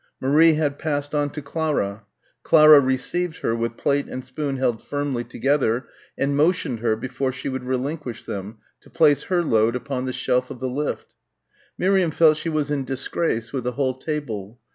Marie 0.19 0.55
had 0.55 0.79
passed 0.79 1.13
on 1.13 1.29
to 1.29 1.43
Clara. 1.43 2.07
Clara 2.41 2.79
received 2.79 3.37
her 3.41 3.55
with 3.55 3.77
plate 3.77 4.07
and 4.07 4.25
spoon 4.25 4.57
held 4.57 4.81
firmly 4.81 5.23
together 5.23 5.85
and 6.17 6.35
motioned 6.35 6.79
her 6.79 6.95
before 6.95 7.31
she 7.31 7.47
would 7.47 7.65
relinquish 7.65 8.25
them, 8.25 8.57
to 8.79 8.89
place 8.89 9.21
her 9.25 9.43
load 9.43 9.75
upon 9.75 10.05
the 10.05 10.11
shelf 10.13 10.49
of 10.49 10.59
the 10.59 10.67
lift. 10.69 11.13
Miriam 11.77 12.09
felt 12.09 12.37
she 12.37 12.49
was 12.49 12.71
in 12.71 12.83
disgrace 12.83 13.53
with 13.53 13.63
the 13.63 13.73
whole 13.73 13.93
table.... 13.93 14.59